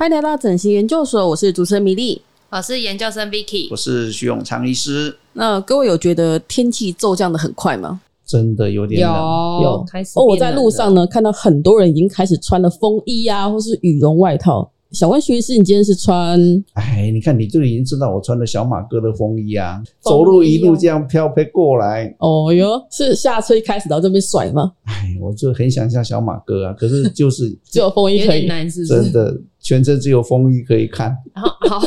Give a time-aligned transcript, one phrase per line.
[0.00, 5.14] 欢迎来到整形研究所，我是主持人米莉，我是研究生 Vicky，我是徐永昌医师。
[5.34, 8.00] 那各位有觉得天气骤降的很快吗？
[8.24, 9.14] 真的有点冷，
[9.60, 10.24] 有，有开始哦。
[10.24, 14.72] 我在路上呢，看到很多人已经开始穿了风衣啊，或是羽绒外套。
[14.90, 16.40] 想问徐医师，你今天是穿？
[16.72, 22.16] 哎，你看你就已经知道我穿的小马哥的风衣啊，走路一路这样飘飘过来。
[22.20, 24.72] 哦哟，是下车一开始到这边甩吗？
[24.84, 31.16] 哎，我就很想像小马哥啊，可是就是 只有风衣可以，难是真的，全身只有风衣可以看。
[31.34, 31.80] 好好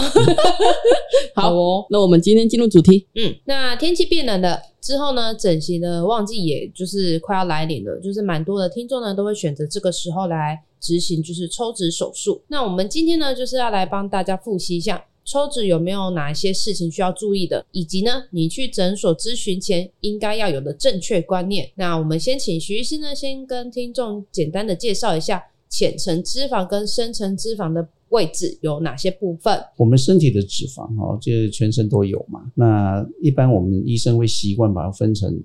[1.36, 3.08] 好哦，那我们今天进入主题。
[3.16, 10.64] 嗯，那天气变冷了之后呢，整形的旺季也就是快要来临了，就是蛮多的听众呢都会选择这个时候来。
[10.84, 12.42] 执行就是抽脂手术。
[12.50, 21.72] 那我们今天呢，就是要来帮大家复习一下抽脂有没有哪一些事情需要注意的，以及呢，你去诊所咨询前应该要有的正确观念。
[21.76, 25.42] 那我们先请徐医师呢，先跟听众简单的介绍一下
[25.74, 29.60] 浅层脂肪跟深层脂肪的位置有哪些部分。
[29.76, 32.52] 我们身体的脂肪哦，就是全身都有嘛。
[32.54, 35.42] 那一般我们医生会习惯把它分成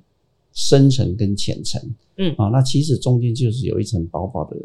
[0.53, 1.81] 深层跟浅层。
[2.19, 4.57] 嗯，啊，那其实中间就是有一层薄薄的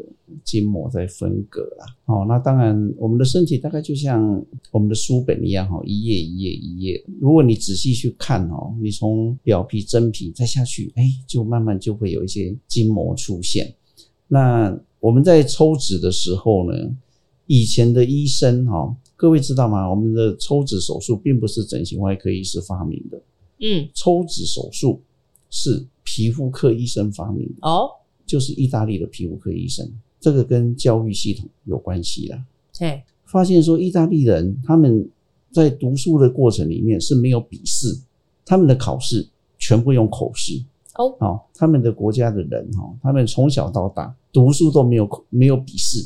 [0.44, 1.86] 筋膜在分隔啦。
[2.04, 7.02] 哦，那当然，我们的身体大概就像我们的书本一样，哈，一页一页一页。
[7.22, 13.74] 如果你仔细去看哦，你从表皮、真皮再下去，哎，就慢慢就会有一些筋膜出现。
[14.34, 16.76] 那我们在抽脂的时候呢，
[17.46, 19.88] 以前的医生哈，各位知道吗？
[19.88, 23.22] 我们的抽脂手术并不是整形外科医师发明的。
[23.60, 25.00] 嗯，抽脂手术
[25.48, 25.86] 是。
[26.06, 27.88] 皮肤科医生发明的哦，
[28.26, 29.90] 就是意大利的皮肤科医生，
[30.20, 32.44] 这个跟教育系统有关系啦。
[32.78, 35.08] 对，发现说意大利人他们
[35.50, 37.98] 在读书的过程里面是没有笔试，
[38.44, 39.26] 他们的考试
[39.58, 40.62] 全部用口试。
[40.94, 45.98] 哦，好，他们的国家的人哈，他们从小到大读书都没有没有笔试，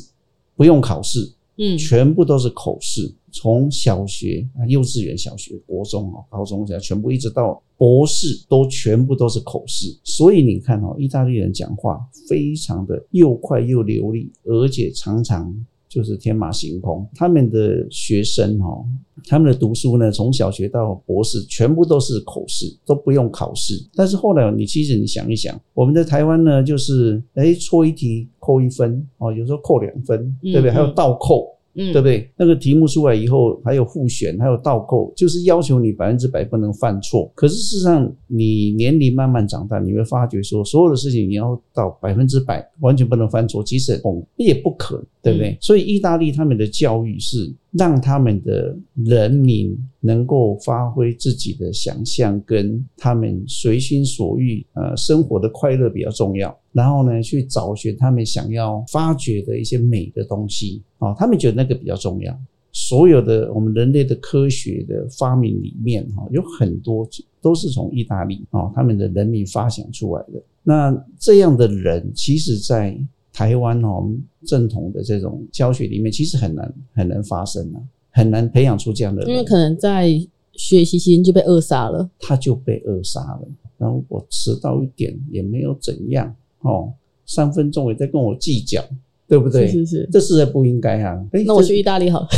[0.55, 1.31] 不用考试。
[1.61, 9.93] 嗯，全部都是口试，从小学啊、幼稚园、小学、国中啊、高中，全部一直到博士，都全部都是口试。
[10.03, 11.99] 所以你看哦，意大利人讲话
[12.29, 15.53] 非常的又快又流利，而且常常。
[15.89, 18.85] 就是天马行空，他们的学生哈，
[19.27, 23.73] 他们的读书呢，从小学到博士，全部都是口试，都不用考试。
[23.95, 30.71] 但是后来你其实你想一想，我们在台湾呢，就是诶，错一题扣一分哦，有时候扣两分，对不对？
[30.71, 31.47] 还有倒扣。
[31.75, 32.27] 嗯，对不对？
[32.35, 37.31] 那个题目出来以后，还有复选，还有倒扣，就是要求你百分之百不能犯错。
[37.35, 45.51] 可是事实上，你年龄慢慢长大，你会发觉说，所有的事情你要到百分之百完全不能犯错，其实哦也不可能，对不对？
[45.51, 45.57] 嗯。
[45.61, 48.75] 所以意大利他们的教育是让他们的
[49.05, 56.57] 人民能够发挥自己的想象，跟他们随心所欲，呃，生活的快乐比较重要。
[56.71, 62.39] 然后呢，去找寻他们想要发掘的一些美的东西啊，他们觉得那个比较重要。
[62.71, 67.07] 所有的我们人类的科学的发明里面，哈，有很多
[67.41, 70.41] 都是从意大利啊，他们的人民发想出来的。
[70.61, 72.95] 那这样的人，其实在
[73.39, 74.03] 台湾哦，
[74.45, 77.79] 正统的这种教学里面，其实很难很难发生啊，
[78.11, 79.29] 很难培养出这样的人。
[79.29, 80.09] 因为可能在
[80.55, 83.47] 学习期间就被扼杀了，他就被扼杀了。
[83.77, 86.35] 然后我迟到一点也没有怎样。
[86.63, 86.91] 哦，
[87.25, 88.83] 三分钟也在跟我计较，
[89.25, 89.69] 对不对？
[89.69, 91.17] 是是是，这实在不应该啊！
[91.45, 92.27] 那我去意大利好了。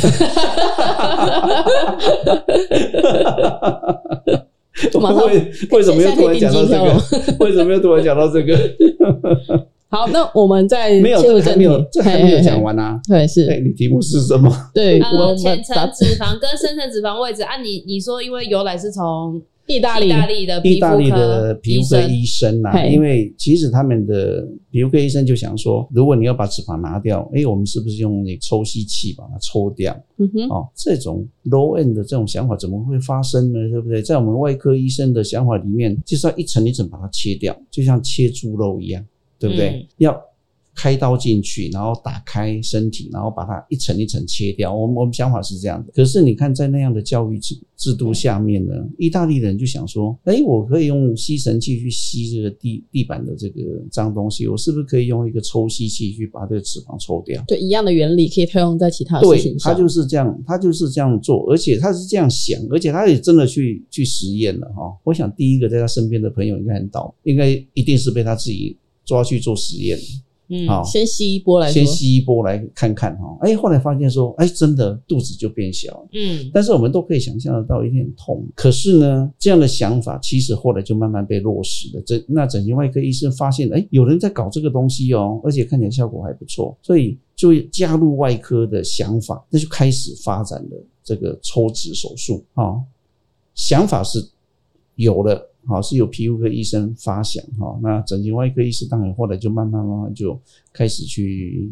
[4.94, 6.94] 为为什么又突然讲到这个？
[7.44, 8.56] 为什么又突然讲到这个？
[9.92, 13.00] 好，那我们在没有这个还没有这还没有讲完啊？
[13.08, 13.46] 对，是。
[13.48, 14.50] 哎，你题目是什么？
[14.74, 17.44] 对，呃，浅层脂肪跟深层脂肪位置。
[17.44, 19.42] 按你你说，因为由来是从。
[19.68, 29.96] 意大利的意大利的皮肤科医生呐，因为其实他们的皮肤科医生就想说，如果你要把脂肪拿掉，哎，我们是不是用那个抽吸器把它抽掉？
[30.18, 33.70] 嗯哼，哦，这种 low end 的这种想法怎么会发生呢？
[33.70, 34.02] 对不对？
[34.02, 39.02] 在我们外科医生的想法里面，就是要一层一层把它切掉，就像切猪肉一样，
[39.42, 39.70] 对不对？
[39.70, 40.22] 嗯、要。
[40.74, 44.74] 开刀进去，然后打开身体，然后把它一层一层切掉。
[44.74, 45.92] 我们我们想法是这样的。
[45.94, 53.62] 可是你看，在那样的教育制制度下面呢，意大利人就想说：哎，我可以用吸尘器去吸这个地地板的这个
[53.92, 57.44] 脏东西，我是不是可以用一个抽吸器去把这个脂肪抽掉？
[57.50, 59.74] 对，一样的原理可以套用在其他事情上。
[59.74, 64.98] 对，他就是这样，他就是这样做，而且他是这样想，而且他也真的去去实验了哈。
[65.04, 68.78] 我想第一个在他身边的朋友应该很倒，应该一定是被他自己
[69.12, 70.00] 抓去做实验。
[70.48, 73.38] 嗯，好，先吸一波来，先吸一波来看看哈。
[73.42, 76.08] 哎，后来发现说，哎，真的肚子就变小了。
[76.14, 78.46] 嗯，但是我们都可以想象得到一定很痛。
[78.56, 82.02] 可是呢，这样的想法其实后来就慢慢被落实了。
[82.04, 92.76] 整那整形外科医生发现，哎，有人在搞这个东西哦，而且看起来效果还不错，所以就加入外科的想法，那就开始发展了这个抽脂手术啊。
[93.56, 94.26] 想法是
[94.96, 97.80] 有了，好，是由皮肤科医生发想哈。
[97.82, 100.40] 那整形外科医师当然后来就慢慢慢慢就
[100.74, 101.72] 开始去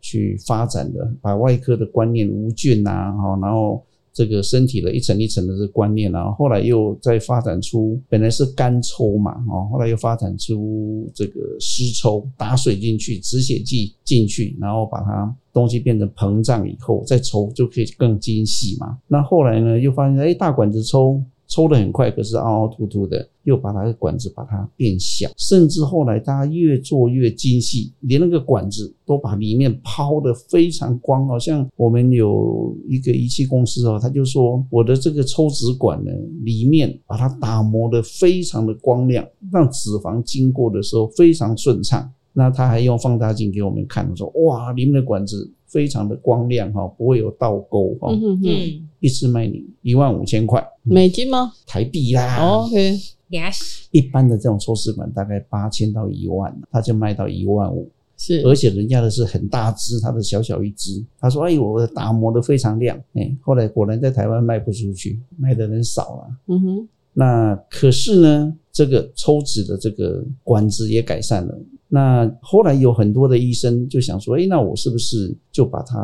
[0.00, 3.82] 去发展了，把外科的观念无菌呐，哈，然后。
[4.10, 18.98] 这个身体的一层一层的这个观念啊，后来又再发展出本来是干抽嘛，哦，后来又发展出这个湿抽，打水进去，止血剂进去，然后把它东西变成膨胀以后再抽就可以更精细嘛。
[19.06, 21.22] 那后来呢，又发现哎，大管子抽。
[21.48, 31.26] 抽得很快，可是凹凹凸凸的，又把它的管子把它变小，甚至后来大家越做越精细，连那个管子都把里面抛得非常光。
[31.26, 36.10] 好像我们有一个仪器公司哦，他就说我的这个抽脂管呢，
[36.44, 42.12] 里面把它打磨得非常的光亮，让脂肪经过的时候非常顺畅。
[42.38, 48.12] 那他还用放大镜给我们看，说哇，里面的管子非常的光亮哈，不会有倒钩哈。
[48.12, 48.88] 嗯哼哼。
[49.00, 51.52] 一次卖你一万五千块美金吗？
[51.66, 52.36] 台币啦。
[52.40, 53.86] Oh, OK，Yes。
[53.90, 57.90] 一般的这种抽脂管大概八千到一万，他就卖到一万五。
[58.16, 61.04] 是，而且人家的是很大只，他的小小一只。
[61.18, 66.36] 他说：“哎，我打磨的非常亮。”哎，后来果然在台湾卖不出去，卖的人少了。
[66.46, 66.88] 嗯哼。
[67.12, 71.58] 那可是呢，这个抽脂的这个管子也改善了。
[71.90, 75.96] 那后来有很多的医生就想说，诶，那我是不是就把它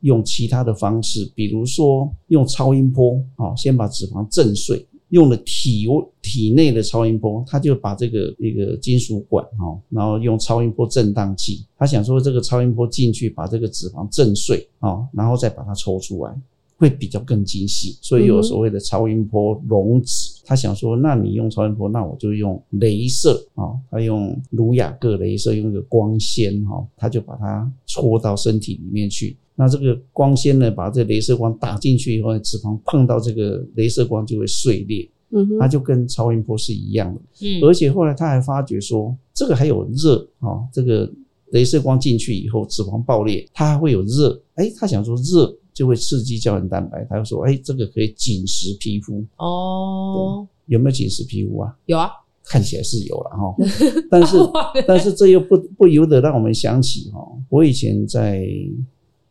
[0.00, 5.86] 用其他的方式，比如说用超音波，啊，先把脂肪震碎，用了体
[6.22, 16.34] 体内的超音波，他就把这个一个金属管，哈，然后用超音波震荡器，他想说这个超音波进去把这个脂肪震碎，啊，然后再把它抽出来。
[16.78, 20.34] 会比较更精细，所以有所谓的超音波溶脂。
[20.44, 23.72] 他想说，那你用超音波，那我就用镭射啊。
[23.90, 29.36] 他用卢雅各镭射，用一个光纤哈，他就把它戳到身体里面去。
[29.54, 35.08] 那这个光纤呢，把这个镭射光打进去以后，脂肪碰到这个镭射光就会碎裂。
[35.30, 37.20] 嗯哼，它就跟超音波是一样的。
[37.40, 41.10] 嗯，而且后来他还发觉说，这个还有热啊，这个
[41.52, 44.38] 镭射光进去以后，脂肪爆裂，它还会有热。
[44.54, 45.56] 哎，他想说热。
[45.76, 51.76] 就会刺激胶原蛋白，他就说：“哎，这个可以紧实皮肤哦。”有没有紧实皮肤啊？
[51.84, 52.10] 有啊，
[52.42, 53.54] 看起来是有了哈。
[54.10, 54.38] 但是，
[54.88, 57.20] 但是这又不不由得让我们想起哈，
[57.50, 58.48] 我以前在。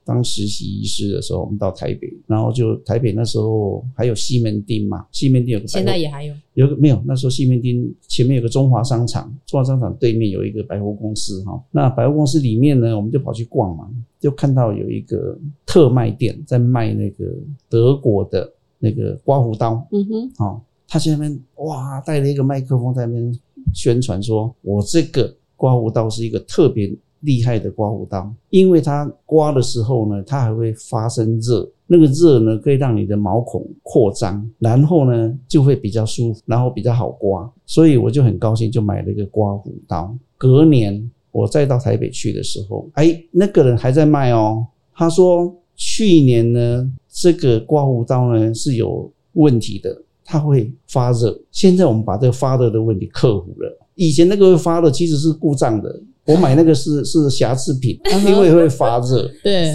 [0.05, 7.01] 当实习医师的时候，我们到台北，然后就台北那时候还有西门町嘛，西门町有个，现在也还有，有个没有？
[7.05, 11.59] 那时候西门町前面有个中华商场，中华商场对面有一个百货公司哈。
[11.71, 15.35] 那百货公司里面呢，我们就跑去逛嘛，就看到有一个
[15.65, 17.25] 特卖店在卖那个
[17.67, 23.39] 德国的那个刮胡刀，嗯哼，哦，他在那边哇，带了一个麦克风在那边
[23.73, 26.95] 宣传说，我这个刮胡刀是一个特别。
[27.25, 40.15] 厉害的刮胡刀，因为它刮的时候呢，它还会发生热，那个热呢可以让你的毛孔扩张，然后呢就会比较舒服，然后比较好刮，所以我就很高兴，就买了一个刮胡刀。
[40.37, 51.37] 隔年我再到台北去的时候，哎，那个人还在卖哦，他说去年呢这个刮胡刀呢是有问题的，它会发热。
[51.51, 56.01] 现在我们把这个发热的问题克服了，以前那个发热其实是故障的。
[56.25, 59.73] 我买那个是 是瑕疵品，因为会发热，对，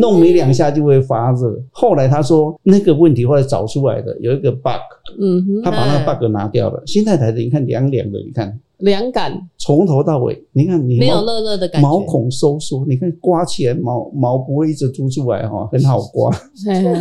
[0.00, 1.60] 弄没两下就会发热。
[1.70, 4.80] 后来他说那个问题后来找出来的有一个 bug，
[5.20, 6.82] 嗯哼，他把那个 bug 拿掉了。
[6.86, 8.58] 新太太的你看凉凉的，你看。
[8.78, 16.30] 凉感，从头到尾，你看你没有热热的感觉，毛孔收缩，你看刮起来毛毛不会一直凸出来哈，很好刮，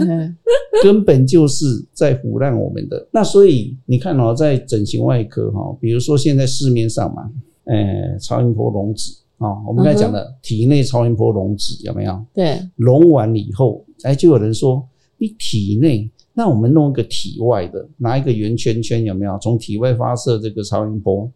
[0.82, 3.08] 根本就是在腐烂我们的。
[3.12, 7.30] 那所以你看哦，在整形外科哈，比如说现在市面上嘛。
[7.68, 12.26] 呃，超音波溶脂啊，我们刚才讲的体内超音波溶脂有没有？
[12.34, 14.84] 对，溶完以后，哎，就有人说
[15.18, 19.38] 你体内，那我们弄一个体外的，拿一个圆圈圈有没有？
[19.40, 21.30] 从体外发射这个超音波，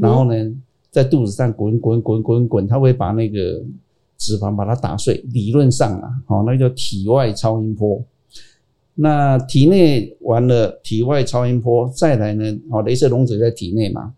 [0.00, 0.34] 然后呢，
[0.90, 3.62] 在肚子上滚滚滚滚滚，它会把那个
[4.18, 5.24] 脂肪把它打碎。
[5.32, 8.02] 理论上啊，好，那叫体外超音波。
[8.98, 12.58] 那体内完了，体外超音波再来呢？
[12.70, 14.12] 好，镭射溶脂在体内嘛。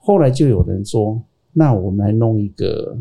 [0.00, 2.96] 后来就有人说，那我们来弄一个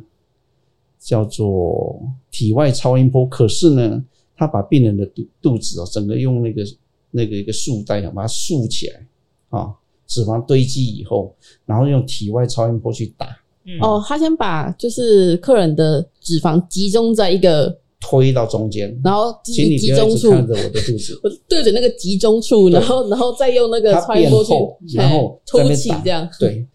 [1.00, 3.26] 叫做体外超音波。
[3.26, 6.64] 可是呢，他把病人的肚肚子哦，整个用那个
[7.12, 9.06] 那个一个束带啊，把它束起来
[9.50, 9.74] 啊，
[10.06, 13.26] 脂肪堆积以后，然后用体外超音波去打。
[13.82, 17.80] 哦，他先把就是客人的脂肪集中在一个。
[18.00, 24.54] 推到中间，然后集集中处，看着我的肚子， 我对着那个集中处，然后然后再用那个穿过去，
[24.98, 26.66] 然后凸起这样，对，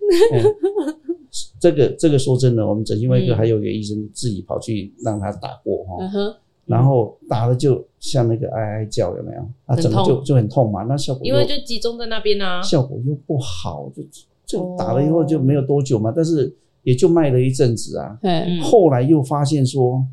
[1.59, 6.35] 这个这个说真的，我们整形外科还有一个医生自己跑去让他打过哈，嗯，
[6.67, 9.41] 然后打了就像那个哀哀叫，有没有？
[9.65, 14.03] 啊，整个就就很痛嘛，那效果因为就集中在那边啊，效果又不好，就
[14.47, 20.05] 就打了以后就没有多久嘛，但是也就卖了一阵子啊，嗯，后来又发现说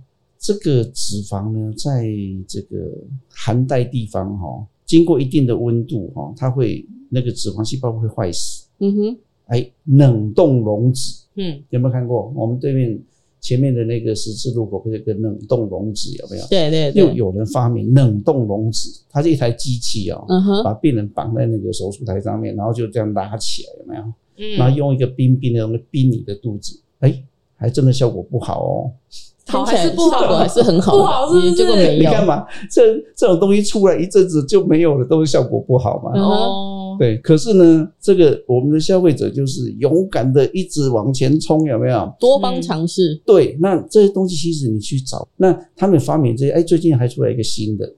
[0.41, 2.03] 这个脂肪呢，在
[2.47, 2.91] 这个
[3.29, 9.17] 寒带地方哈，经过一定的温度哈，它会那个脂肪细胞会坏死，嗯哼。
[9.45, 12.33] 哎，冷冻溶脂，嗯，有没有看过？
[12.35, 12.97] 我们对面
[13.41, 16.47] 前面的那个十字路口不是有个冷冻溶脂，有没有？
[16.47, 17.03] 对对对。
[17.03, 24.01] 又有人发明冷冻溶脂，它是一台机器哦，嗯，把病人绑在那个手术台上面，然后就这样拉起来，有没有？
[24.37, 27.21] 嗯，然后用一个冰冰的东西冰你的肚子，哎，
[27.55, 28.91] 还真的效果不好哦。
[29.47, 30.21] 好还是不好？
[30.21, 31.53] 效果还是很好，不好是不是？
[31.53, 31.99] 结果没有。
[31.99, 36.19] 你看嘛，这这种东西出来一阵子就没有了，都是效果不好嘛。
[36.19, 36.95] 哦。
[36.99, 42.13] 对，可是呢，这个我们的消费者就是勇敢的一直往前冲，有没有？
[42.19, 43.19] 多方尝试。
[43.25, 47.91] 对，那这些东西其实你去找，那他们发明这些，哎，最近还出来一个新的。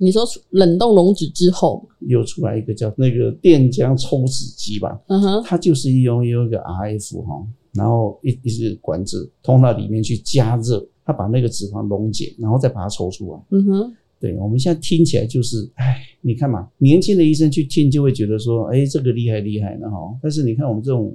[0.00, 4.96] 你说冷冻溶脂之后，又出来一个叫那个电浆抽脂机吧？
[5.08, 7.44] 嗯哼，它就是用用一个 RF 哈，
[7.78, 13.40] 然后一一支管子通到里面去加热，它把那个脂肪溶解，然后再把它抽出来。
[13.52, 13.96] 嗯哼。
[14.20, 19.96] 对，我们现在听起来就是，哎，你看嘛，年轻的医生去听就会觉得说，哎，这个厉害厉害的哈。
[20.20, 21.12] 但是你看我们这种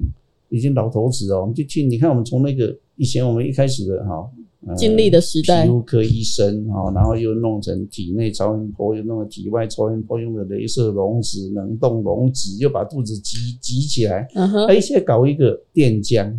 [0.48, 4.25] 已经老头子哦，我们就听，你看我们从那个以前我们一开始的哈，
[4.77, 16.34] 经历的时代，皮肤科医生哈，然后又弄成体内超音波，又弄成体外超音波，用的镭射溶脂、冷冻溶脂，又把肚子挤挤起来，嗯哼，哎，现在搞一个电浆，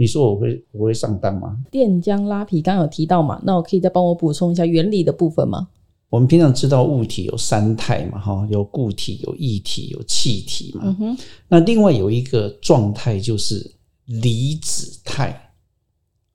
[0.00, 1.54] 你说我会我会上当吗？
[1.70, 5.68] 电浆拉皮刚刚有提到嘛，那我可以再帮我补充一下原理的部分吗？
[6.08, 10.84] 我们平常知道物体有三态嘛，哈，有固体、有液体、有气体嘛。
[10.86, 11.16] 嗯哼。
[11.48, 13.70] 那另外有一个状态就是
[14.06, 15.38] 离子态，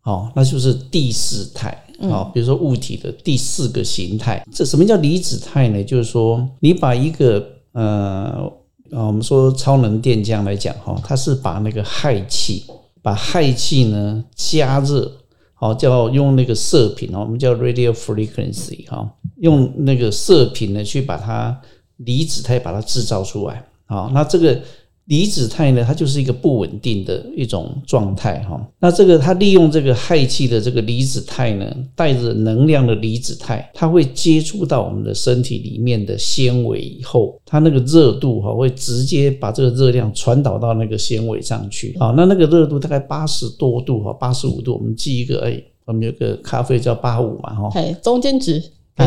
[0.03, 1.75] 哦，那就是第四态。
[2.01, 4.45] 好，比如说物体的第四个形态。
[4.53, 5.84] 这什么叫离子态呢？
[5.84, 8.48] 就是说你把一个呃，
[8.91, 12.63] 我们说超能电浆来讲哈，它是把那个氦气，
[13.05, 15.12] 把氦气呢加热。
[15.53, 19.07] 好，叫用那个射频哦，我们叫 radio frequency 哈，
[19.38, 21.55] 用那个射频呢去把它
[21.97, 23.63] 离子态把它制造出来。
[23.85, 24.59] 好，那这个。
[25.05, 28.59] 离子态呢，它就是一个不稳定的一种状态哈。
[28.79, 41.95] 那这个它利用这个氦气的这个离子态呢，带着能量的离子态，它会接触到我们的身体里面的纤维以后，它那个热度哈会直接把这个热量传导到那个纤维上去。
[42.00, 44.74] 啊，那那个热度大概八十多度哈，八十五度。
[44.74, 47.69] 我们记一个，哎，我们有个咖啡叫八五嘛哈。
[47.75, 48.71] 哎，中间值。
[48.97, 49.05] 它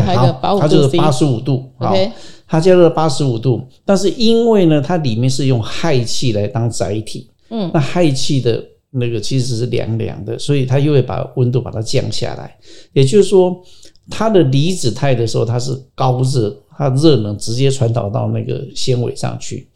[0.59, 2.11] 它就是八十五度，OK，
[2.49, 12.57] 它加热八十五度，但是因为呢，它里面是用氦气来当载体，嗯，那氦气的那个其实是凉凉的，所以它又会把温度把它降下来，
[12.93, 13.61] 也就是说，
[14.09, 19.67] 它的离子态的时候它是高热，它热能直接传导到那个纤维上去。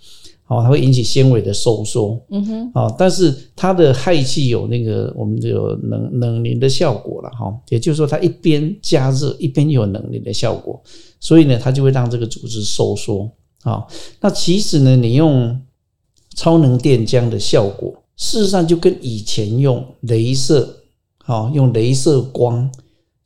[0.47, 10.79] 哦，它会引起纤维的收缩，嗯哼，哦，但是它的氦气有那个我们就有冷冷凝的效果了，哈，也就是说它一边加热一边有冷凝的效果，
[11.23, 13.87] 所以呢，它就会让这个组织收缩，啊，
[14.19, 15.57] 那其实呢，你用
[16.35, 20.83] 超能电浆的效果，事实上就跟以前用镭射，
[21.23, 22.69] 好，用镭射光。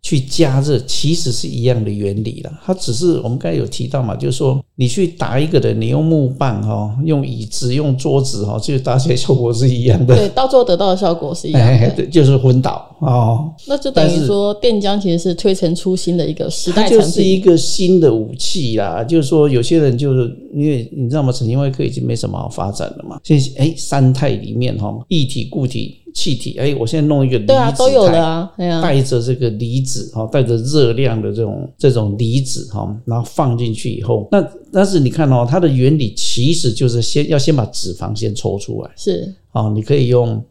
[0.02, 10.16] 去加热其实是一样的原理了，它只是我们刚才有提到嘛，就是说你去打一个人，你用木棒哈，用椅子、用桌子哈，其实打起来效果是一样的。
[10.16, 13.52] 对，到最后得到的效果是一样的， 就是昏倒哦。
[13.68, 19.04] 那就等于说，电浆其实是推陈出新的一个时代产品，就是一个新的武器啦。
[19.04, 21.32] 就是说，有些人就是因为你知道吗？
[21.34, 23.20] 神经外科已经没什么好发展了嘛。
[23.24, 25.98] 现在哎，三态里面哈，液体、固体。
[26.18, 34.44] 气体，哎，我现在弄一个离子，对啊，都有的啊，带着这个离子哈，带着热量的这种这种离子哈，然后放进去以后，那
[34.74, 39.32] 但是你看哦，它的原理其实就是先要先把脂肪先抽出来，是。
[39.52, 40.44] 哦，你可以用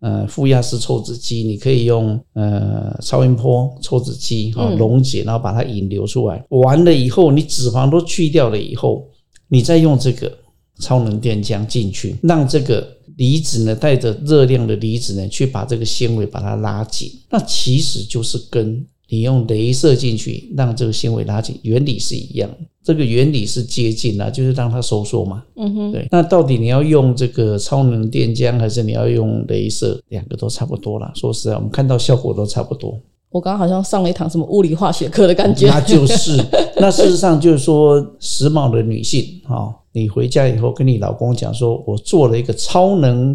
[0.00, 9.02] 呃负压式抽脂机，你可以用呃超音波抽脂机哈，溶解，然后把它引流出来，嗯、完了以后，你脂肪都去掉了以后，
[9.48, 10.30] 你再用这个
[10.78, 12.94] 超能电浆进去，让这个。
[13.16, 22.50] 离子呢，带着热量的离子呢，去把这个纤维把它拉紧，那其实就是跟你用镭射进去让这个纤维拉紧原理是一样，
[22.82, 25.42] 这个原理是接近的，就是让它收缩嘛。
[25.56, 26.06] 嗯哼，对。
[26.10, 30.00] 那到底你要用这个超能电浆，还是你要用镭射？
[30.08, 31.10] 两个都差不多啦。
[31.14, 33.00] 说实在，我们看到效果都差不多。
[33.30, 35.68] 我刚刚好像上了一堂什么物理化学课的感觉。
[35.68, 36.36] 那就是，
[36.76, 39.74] 那事实上就是说，时髦的女性哈。
[39.96, 43.34] 你回家以后跟你老公讲说，我做了一个超能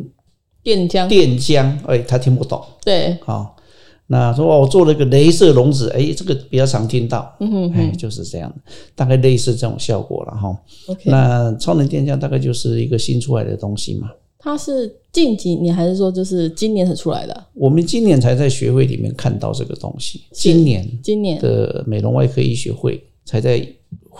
[0.61, 2.63] 电浆，电浆，哎，他听不懂。
[2.85, 3.55] 对，好，
[4.05, 8.53] 那说我做了一个镭射溶脂，哎，这个比较常听到，嗯哼哼，哎，就是这样，
[8.93, 10.55] 大概类似这种效果了哈。
[10.89, 14.11] OK，那超能电浆大概就是一个新出来的东西嘛。
[14.37, 17.47] 它是近几年还是说就是今年才出来的啊？
[17.55, 23.67] 我们今年才在学会里面看到这个东西，今年今年的美容外科医学会才在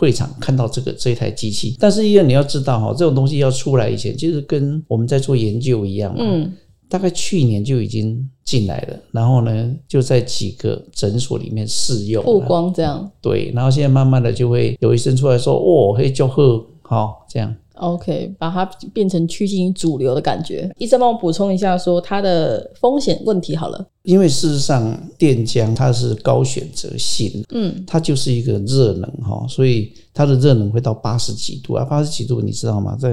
[0.02, 1.78] 会场看到这个这台机器。
[1.80, 6.26] 但是，因为你要知道哈，这种东西要出来以前，就是跟我们在做研究一样嘛。
[6.28, 6.52] 嗯，
[6.90, 13.08] 大概去年就已经进来了，然后呢，就在几个诊所里面试用曝光这样。
[13.22, 20.72] 对，然后现在慢慢的就会有医生出来说：“哦，可以叫贺，好这样。” OK，把它变成趋近主流的感觉。
[20.78, 23.88] 医生帮我补充一下，说它的风险问题好了。
[24.04, 31.74] 因为事实上，电浆它是高选择性，嗯，它就是一个热能哈，所以它的热能会到八十几度。
[31.74, 32.96] 啊，八十几度你知道吗？
[33.00, 33.10] 在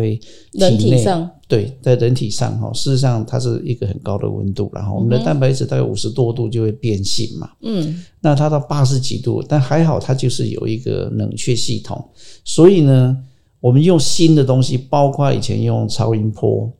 [0.52, 12.02] 人体上，对，在人体上哈，事实上它是一个很高的温度，然后我们的蛋白质大概五十多度就会变性嘛，嗯，那它到八十几度，但还好它就是有一个冷却系统，
[12.44, 13.16] 所以呢。
[13.60, 16.70] 我们用新的东西，包括以前用超音波，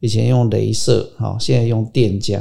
[0.00, 2.40] 以前用镭射，哈，现在用电浆，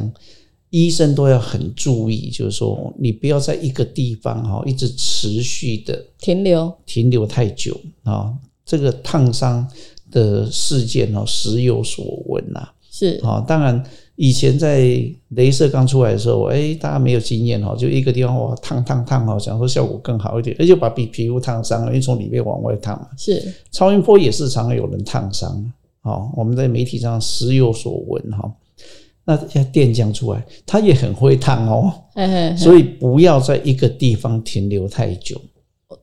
[0.70, 8.34] 医生都要很注意，就是说你不要在一个地方哈一直持续的停留，停留太久啊，
[8.66, 9.68] 这个烫伤
[10.12, 13.84] 的事件哦时有所闻呐，是啊，当然。
[14.18, 14.82] 以前在
[15.36, 23.08] 镭射刚出来的时候，哎，大家没有经验哈，就一个地方哇烫烫烫哦，想说效果更好一点，而且把皮皮肤烫伤了，因为从里面往外烫嘛。
[23.16, 25.72] 是超音波也是常常有人烫伤，
[26.02, 28.52] 好，我们在媒体上时有所闻哈。
[29.24, 31.94] 那现在电浆出来，它也很会烫哦，
[32.58, 35.40] 所以不要在一个地方停留太久。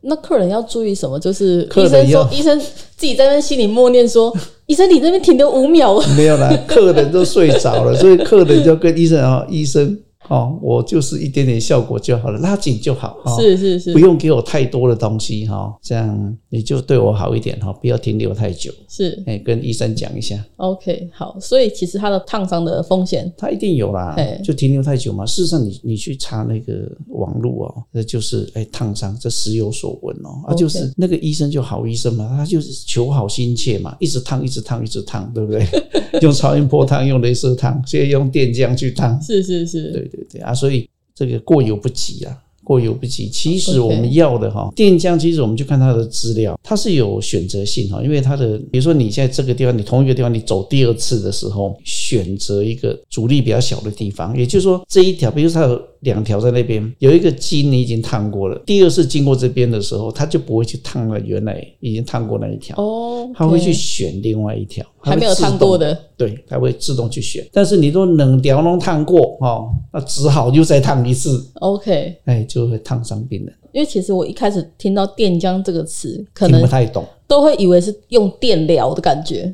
[0.05, 1.19] 那客人要注意什么？
[1.19, 2.59] 就是医生说，医生
[2.97, 4.33] 自己在那心里默念说
[4.67, 9.99] ：“医生，你这边停留五秒。”没有啦，客人都睡着了，所以客人就跟医生啊，医生。
[10.29, 13.19] 哦，我就是一点点效果就好了，拉紧就好。
[13.39, 18.73] 是是是，不用给我太多的东西哈，这样你就对我好一点哈，不要停留太久。
[18.89, 20.43] 是，哎，跟医生讲一下。
[20.57, 21.37] OK，好。
[21.39, 24.17] 所以其实他的烫伤的风险，他一定有啦。
[24.43, 25.27] 就停留太久嘛。
[25.27, 30.43] 事实上你，你你去查那个网络哦，那就是哎烫伤，这时有所闻哦。
[30.47, 35.67] 啊，就是那个医生就好医生嘛，他就是求好心切嘛，一直烫，一直烫，一直烫，对不对？
[36.23, 39.21] 用超音波烫，用镭射烫，现在用电浆去烫。
[39.21, 40.11] 是是是，对。
[40.15, 43.29] 对对啊，所以这个过犹不及啊，过犹不及。
[43.29, 55.81] 其实我们要的哈，电浆其实我们就看它的资料，它是有选择性哈，因为它的，比如说你现在这个地方，你同一个地方你走第二次的时候，选择一个阻力比较小的地方，也就是说这一条，比如说它有。
[56.05, 58.63] 两条在那边，有一个筋你已经烫过了。
[58.67, 67.47] 第二次经过这边的时候，它就不会去烫了原来已经烫过那一条哦，它会去选另外一条还没有烫过的，对，它会自动去选。
[67.53, 71.45] 但是你都冷调弄烫过哦，那只好又再烫一次。
[71.61, 73.55] OK，哎，就会烫伤病人。
[73.73, 79.53] 因为其实我一开始听到电浆这个词，可能不太懂，都会以为是用电疗的感觉。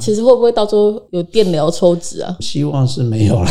[0.00, 2.36] 其实会不会到时候有电疗抽脂啊？
[2.40, 3.48] 希望是没有了。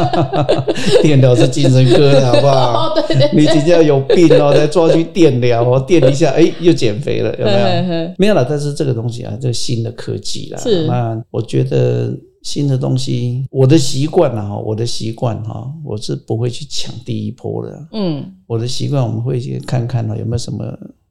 [1.02, 2.88] 电疗是精神科的，好不好？
[2.90, 8.14] 哦，对对，你今天有病哦，再抓去电疗哦，电一下，哎，又减肥了，有没有？
[8.18, 8.44] 没有了。
[8.48, 10.58] 但是这个东西啊，这新的科技啦。
[10.60, 10.86] 是。
[10.86, 17.86] 那我觉得新的东西，我的习惯啊，我的习惯哈，我是不会去抢第一波的。
[17.92, 18.24] 嗯。
[18.46, 20.64] 我的习惯，我们会去看看有没有什么。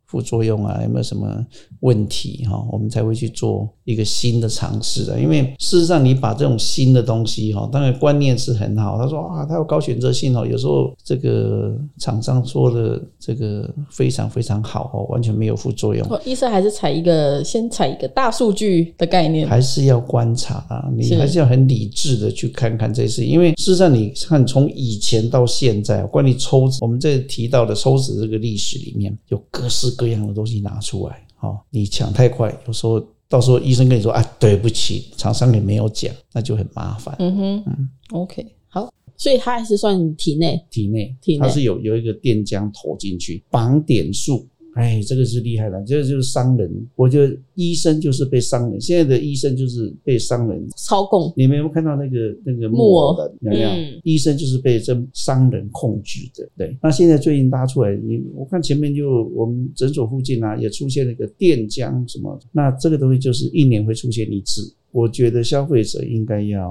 [0.10, 1.46] 副作用啊，有没有什么
[1.82, 2.66] 问题哈？
[2.72, 5.20] 我们才会去做一个新的尝试的。
[5.20, 8.98] 因为事实上，你把这种新的东西哈，当然观念是很好。
[8.98, 16.20] 他说啊，他有高选择性哦，有时候这个厂商说的这个非常非常好哦，完全没有副作用。
[16.26, 23.24] 医生还是采一个先采一个大数据的概念，还是要观察啊，你还是要很理智的去看看这些。
[23.24, 29.96] 因为事实上，你看从以前到现在，关于抽脂，我们这提到的抽脂这个历史里面有各式。
[30.00, 37.14] 各样的东西拿出来，好，你抢太快，有时候到时候医生跟你说啊，对不起，厂商也没有讲，那就很麻烦。
[37.20, 44.48] 嗯哼，嗯，OK，好，所以它还是算体内，体内，体内，它是有有一个电浆投进去，绑点数。
[44.80, 46.72] 哎，这个是厉害了，这个就是商人。
[46.96, 51.34] 我觉得医生就是被商人，现在的医生就是被商人操控。
[51.36, 53.30] 你们有没有看到那个那个木偶的？
[53.42, 53.70] 有没有？
[53.70, 56.50] 嗯、医生就是被这商人控制的。
[56.58, 62.40] 对，那现在最近拉出来，你我看前面就我们诊所附近啊，也出现了一个电浆什么。
[62.54, 64.74] 那这个东西就是一年会出现一次。
[64.92, 66.70] 我觉得消费者应该要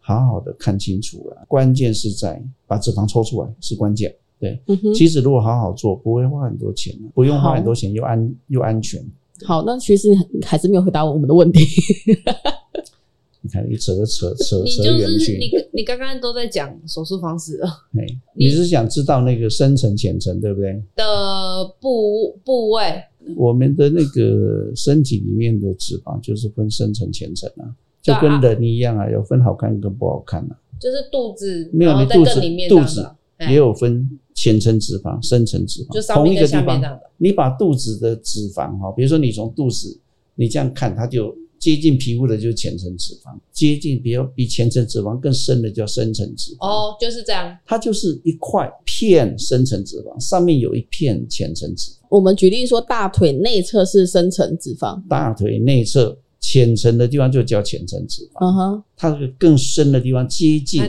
[0.00, 4.14] 好好的看清楚了，关键是在把脂肪抽出来是关键。
[4.38, 4.60] 对，
[4.94, 9.02] 其实如果好好做，不会花很多钱，不用花很多钱，又安又安全。
[9.44, 10.10] 好，那其实
[10.44, 11.64] 还是没有回答我们的问题。
[13.42, 20.82] 你看你扯扯扯扯远去，你你刚刚都在讲手术方式了， 哎，你是想知道那个深层浅层对不对？
[20.96, 23.00] 的部部位，
[23.36, 27.70] 我们的那个身体里面的脂肪就是分深层浅层啊，
[28.02, 30.58] 就跟人一样啊，有分好看跟不好看啊。
[30.80, 33.08] 就是肚子没有，你肚子肚子
[33.48, 37.10] 也有分浅层脂肪、深层脂肪，就上面跟下面这样的。
[37.16, 39.98] 你把肚子的脂肪哈，比如说你从肚子
[40.36, 46.66] 你这样看，它就接近皮肤的就是浅层脂肪，接近比较比浅层脂肪更深的叫深层脂肪。
[46.68, 47.56] 哦，就是这样。
[47.64, 51.94] 它就是一块片深层脂肪，上面有一片浅层脂肪。
[52.10, 56.16] 我们举例说，大腿内侧是深层脂肪，大腿内侧。
[56.38, 60.80] 浅层的地方就叫浅层脂肪嗯哼它这个更深的地方接近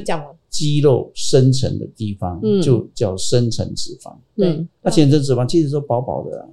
[0.50, 4.16] 肌肉深层的地方就叫深层脂肪。
[4.38, 6.48] 嗯，那浅层脂肪其实都薄薄的啊，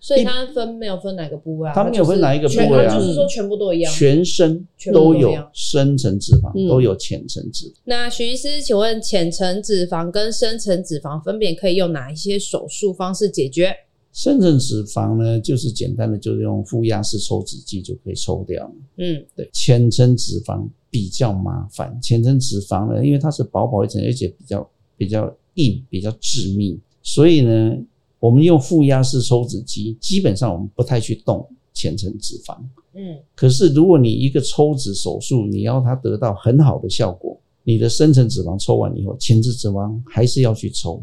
[0.00, 1.72] 所以它分没有分哪个部位啊？
[1.74, 2.94] 它没有分哪一个部位啊？
[2.94, 7.74] 就是说全部都一样，全身都有深层脂肪，都有浅层脂肪。
[7.84, 13.74] 那徐医师，请问浅层脂肪跟深层脂肪分别可以用哪一些手术方式解决？
[14.22, 18.70] 深层脂肪呢，就是简单的，就是用负压式抽脂机就可以抽掉。
[18.98, 19.48] 嗯，对。
[19.50, 27.74] 浅层脂肪比较麻烦，浅层脂肪呢，因为它是薄薄一层，而且比较比较硬，比较致密，所以呢，
[28.18, 32.58] 我们用负压式抽脂机，基本上我们不太去动浅层脂肪。
[32.92, 33.16] 嗯。
[33.34, 41.02] 可是如果你一个抽脂手术，你要它得到很好的效果，你的深层脂肪抽完以后，浅层脂肪还是要去抽。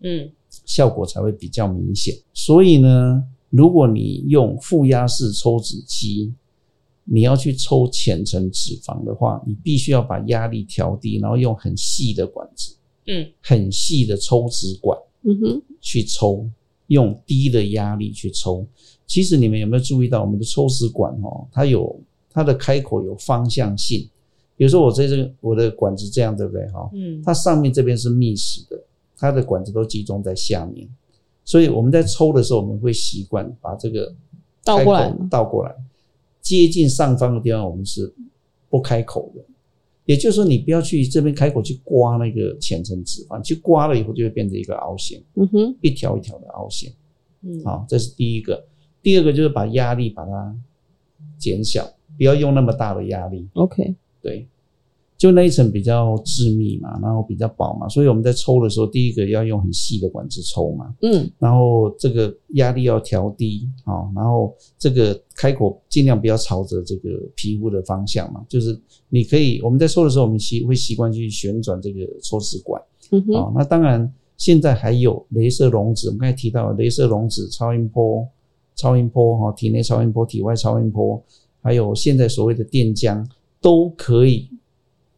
[0.00, 0.30] 嗯。
[0.64, 2.14] 效果才会比较明显。
[2.32, 6.32] 所以呢，如果你用负压式抽脂机，
[7.04, 12.74] 你要去抽浅层脂肪的话，你必须要把压力调低，然后用很细的管子，
[13.06, 16.48] 嗯，很细的抽脂管，嗯哼，去抽，
[16.86, 18.66] 用低的压力去抽。
[19.06, 22.00] 其实你们有没有注意到，我们的抽脂管哦，它有
[22.30, 24.08] 它的开口有方向性。
[24.56, 26.66] 比如说我在这个我的管子这样，对不对？
[26.68, 28.82] 哈，嗯，它上面这边是密实的。
[29.24, 30.88] 它的管子都集中在下面，
[31.44, 34.14] 所以我们在抽的时候，我们会习惯把这个
[34.62, 35.74] 倒过来，倒过来，
[36.40, 38.12] 接近上方的地方我们是
[38.68, 39.42] 不开口的。
[40.04, 46.92] 也就是说，你不要去这边开口去刮那个浅层脂肪，去刮了以后就会变成一个凹陷，嗯哼，一条一条的凹陷。
[47.40, 48.62] 嗯，好，这是第一个。
[49.02, 50.54] 第二个就是把压力把它
[51.38, 53.48] 减小，不要用那么大的压力。
[53.54, 54.46] OK，对。
[55.16, 78.26] 就那一层比较致密嘛，然后比较薄嘛，所以我们在抽的时候，第一个要用很细的管子抽嘛，嗯，然后这个压力要调低啊，然后这个开口尽量不要朝着这个皮肤的方向嘛，就是你可以我们在抽的时候，我们习会习惯去旋转这个抽脂管，嗯哼，啊，那当然现在还有镭射溶脂，我们刚才提到镭射溶脂、超音波、
[78.74, 81.22] 超音波哈，体内超音波、体外超音波，
[81.62, 83.24] 还有现在所谓的电浆
[83.60, 84.50] 都可以。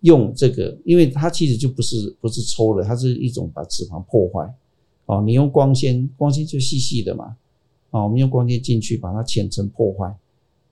[0.06, 4.54] 用这个，因为它其实就不是不是抽了，它是一种把脂肪破坏。
[5.06, 7.36] 哦，你用光纤，光纤就细细的嘛。
[7.90, 10.16] 哦，我们用光纤进去把它浅层破坏。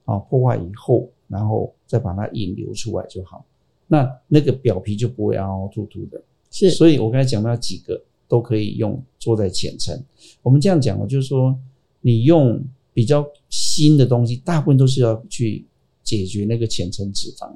[0.05, 3.45] 哦，破坏以后，然后再把它引流出来就好。
[3.89, 6.23] 那那个表皮就不会凹凹凸凸的。
[6.51, 10.01] 是，所以我刚才讲到几个都可以用做在浅层。
[10.43, 11.59] 我们这样讲，就是说
[12.01, 15.67] 你用比较新的东西，大部分都是要去
[16.05, 17.51] 解决那个浅层脂肪。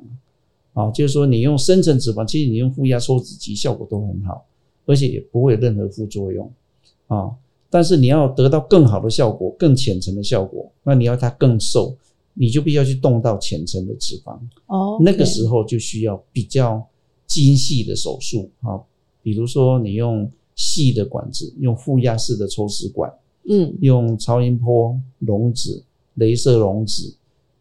[0.75, 4.45] 啊，就是说你用深层脂肪，其实你用负压抽脂机效果都很好，
[4.87, 6.51] 而且也不会有任何副作用
[7.09, 7.31] 啊。
[7.71, 11.95] 但是你要得到更好的效果，更浅层的效果，那你要它更瘦，
[12.33, 14.39] 你就必须要去动到浅层的脂肪。
[14.67, 16.83] 哦，那个时候就需要比较
[17.27, 18.81] 精细的手术啊，
[19.23, 23.13] 比如说你用细的管子，用负压式的抽脂管，
[23.51, 25.83] 嗯，用超音波溶脂、
[26.17, 27.13] 镭射溶脂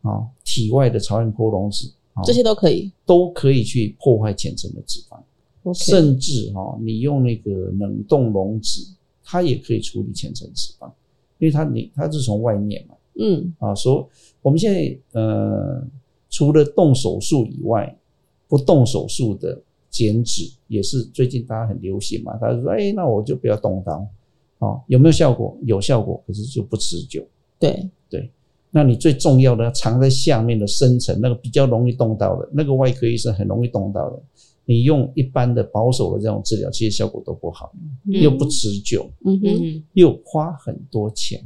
[0.03, 1.91] 啊，体外的超音波溶脂。
[2.23, 5.17] 这些都可以，都可以去破坏浅层的脂肪。
[5.73, 8.87] 甚至哈，你用那个冷冻溶脂，
[9.21, 10.87] 它也可以处理浅层脂肪，
[11.39, 13.53] 因为它你它是从外面嘛，嗯。
[13.59, 14.05] 啊，所以
[14.41, 15.85] 我们现在呃，
[16.29, 17.93] 除了动手术以外，
[18.47, 24.07] 不动手术的减脂也是最近大家很流行嘛，他就说，哎，那我就不要动刀，
[24.59, 25.57] 啊，有没有效果？
[25.63, 27.21] 有效果，可是就不持久，
[27.59, 27.89] 对。
[28.09, 28.31] 对。
[28.69, 34.21] 那你最重要的藏在下面的深层，那个比较容易动到的，那个外科医生很容易动到的，
[34.65, 37.71] 你用一般的保守的这种治疗，其实效果都不好，
[38.05, 41.41] 又不持久，嗯哼，又花很多钱。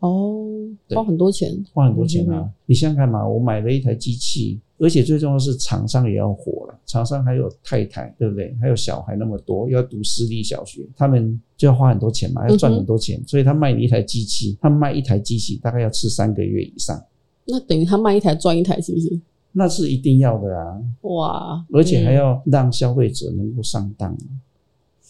[0.00, 0.46] 哦，
[0.88, 2.48] 花很多钱，花很多钱啊！
[2.64, 8.56] 你想想看嘛，我买了一台机器，而且最重要的是厂商也要活了，厂商还有太太，对不对？
[8.60, 17.00] 还有小孩那么多，要读私立小学，他们就要花很多钱嘛，要赚很多钱，所以他卖你一台机器，他卖一台机器大概要吃三个月以上。
[17.44, 19.20] 那等于他卖一台赚一台，是不是？
[19.52, 20.80] 那是一定要的啊！
[21.00, 24.40] 哇，而且还要让消费者能够上当，嗯、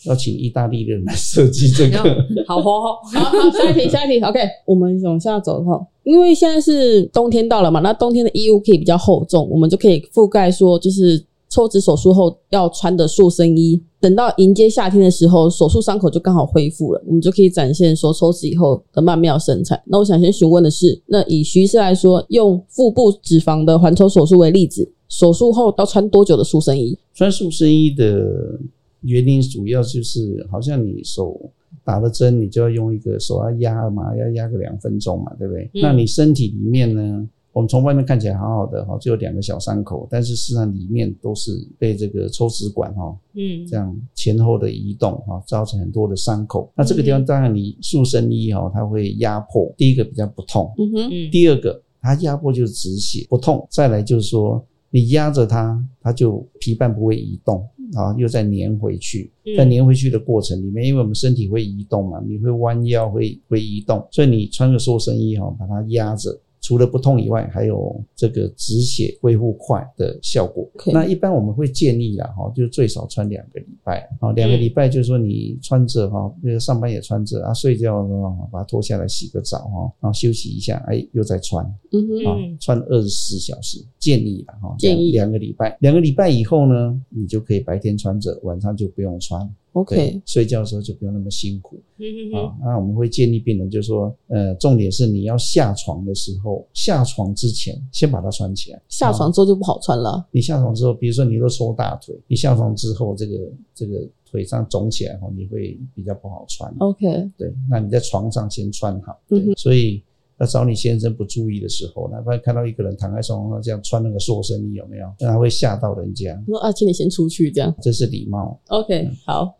[0.06, 1.98] 要请意大利人来设计这个。
[2.48, 4.18] 好好好，好，下一题，下一题。
[4.24, 13.82] OK，我们往下走哈，因为现在是冬天到了嘛，那冬天的衣物可以比较厚重，我们就可以覆盖说，就是抽脂手术后要穿的塑身衣。
[14.00, 19.82] 等到迎接夏天的时候，手术伤口就刚好恢复了，我们就可以展现说抽脂以后的曼妙身材。
[19.86, 26.96] 那我想先询问的是，那以徐医师来说，用腹部脂肪的环抽手术为例子，手术后要穿多久的塑身衣？
[27.12, 28.58] 穿塑身衣的
[29.02, 31.38] 原因主要就是，好像你手
[31.84, 35.64] 打了针，你就要用一个手要压嘛，要压个两分钟嘛，对不对？
[35.74, 37.28] 嗯、那你身体里面呢？
[37.52, 46.70] 我们从外面看起来好好的哈，就有两个小伤口，但是事实上里面都是被这个抽脂管哈，嗯，这样前后的移动哈，造成很多的伤口。
[46.76, 66.40] 那这个地方当然你塑身衣哈，它会压迫，第一个比较不痛，嗯哼，第二个它压迫就是止血不痛，再来就是说你压着它，它就皮瓣不会移动啊，又再粘回去，在粘回去的过程里面，因为我们身体会移动嘛，你会弯腰会会移动，所以你穿个塑身衣哈，把它压着。
[66.70, 70.70] 除了不痛以外，还有这个止血恢复快的效果。
[70.92, 89.52] 那一般我们会建议啦，哈，就最少穿两个礼拜啊，两个礼拜就是说你穿着哈，那个上班也穿着啊，睡觉的时候把它脱下来洗个澡哈，然后休息一下，哎，又再穿，嗯哼，啊，穿二十四小时，建议啦哈，建议两个礼拜，两个礼拜以后呢，你就可以白天穿着，晚上就不用穿。
[89.72, 91.80] OK，睡觉的时候就不用那么辛苦。
[91.98, 92.58] 嗯嗯嗯。
[92.60, 98.82] 那我们会建议病人，就是说，呃，重点是你要下床的时候，下床之前先把它穿起来。
[98.88, 100.26] 下床之后就不好穿了。
[100.30, 106.74] 你下床之后，比如说你都抽大腿，你下床之后，这个这个腿上肿起来后，你会比较不好穿。
[106.78, 109.18] OK，对，那你在床上先穿好。
[109.28, 109.54] 嗯哼。
[109.56, 110.02] 所以。
[110.40, 115.06] 要找你先生不注意的时候，哪怕看到一个人躺在床上这样穿那个塑身衣，有没有？
[115.20, 116.34] 那会吓到人家。
[116.46, 118.58] 说啊，请你先出去，这样这是礼貌。
[118.68, 119.54] OK，嗯，好，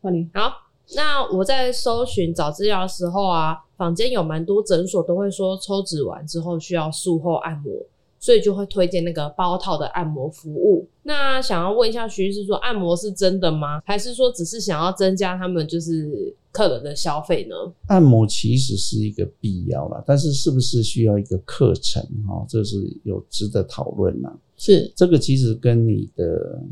[0.00, 0.28] 换你。
[0.34, 0.52] 好，
[0.94, 7.72] 那我在搜寻找资料的时候啊，坊间有蛮多诊所都会说抽脂完之后需要术后按摩。
[8.22, 10.86] 所以就会推荐那个包套的按摩服务。
[11.04, 13.80] 那想要问一下徐医师，说按摩是真的吗？
[13.86, 17.56] 还是说只是想要增加他们就是客人的消费呢？
[17.86, 22.02] 按摩其实是一个必要啦，但是是不是需要一个课程？
[22.28, 24.30] 哈，这是有值得讨论呐。
[24.58, 26.62] 是这个其实跟你的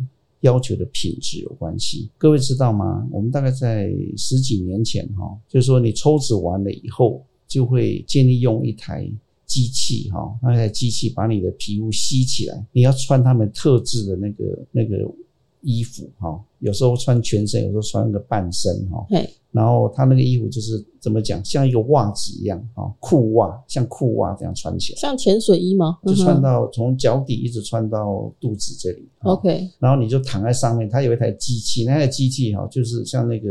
[0.40, 2.10] 要求的品质有关系。
[2.18, 3.06] 各位知道吗？
[3.10, 9.10] 我们大概在十几年前哈，就是说你抽脂完了以后，就会建议用一台。
[9.48, 15.10] 机器哈，那台机器把你的皮肤吸起来，你要穿他们特制的那个那个
[15.68, 19.04] 衣服哈，有时候穿全身，有时候穿个半身哈。
[19.10, 19.28] 对。
[19.50, 24.98] 然后他那个衣服就是怎么讲，像一个袜子一样哈，裤袜，像裤袜这样穿起来。
[24.98, 25.98] 像潜水衣吗？
[26.06, 29.06] 就穿到从脚底一直穿到肚子这里。
[29.24, 29.68] OK。
[29.78, 33.50] 然后你就躺在上面，它有一台机器，那台机器哈，就是像那个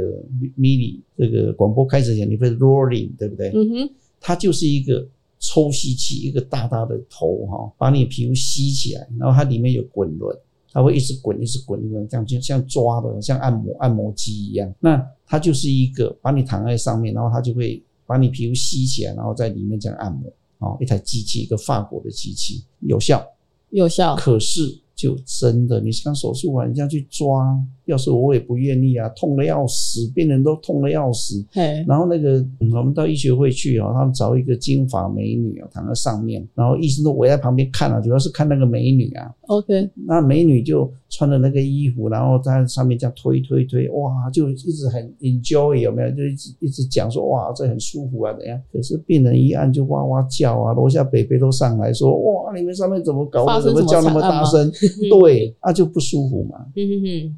[0.57, 3.51] MIDI 这个广播开始前你会 rolling 对不对？
[3.53, 3.89] 嗯哼。
[4.19, 5.07] 它就是一个。
[5.39, 10.35] 抽吸器，一个大大的头哈，把你的皮肤吸起来，然后它里面有滚轮，
[10.77, 14.71] 它会一直滚，一直滚，一直这样就像抓的，像按摩按摩机一样。
[14.79, 20.31] 那它就是一个把你躺在上面，然后它就会把你皮肤吸起来，然后在里面这样按摩。
[20.59, 23.25] 哦，一台机器，一个法国的机器，有效，
[23.71, 24.15] 有效。
[24.17, 27.57] 可是就真的，你像手术完这样去抓。
[27.85, 31.41] 要是我也不愿意啊，痛得要死，病人都痛得要死。
[31.53, 39.33] 嘿然后那个、嗯、我们到医学会去啊，他们找一个金发美女啊，躺在上面，然后医生都围在旁边看啊，主要是看那个美女啊。
[39.47, 46.11] OK，那美女就穿着那个衣服，然后在上面这样推推推，哇，就一直很 enjoy 有没有？
[46.11, 48.61] 就一直一直讲说哇，这很舒服啊，怎样？
[48.73, 53.61] 可是病人一按就哇哇叫啊，楼下北北都上来说哇，你们上面怎么搞的？
[53.61, 54.69] 怎么叫那么大声？
[55.09, 56.65] 对，那、啊、就不舒服嘛。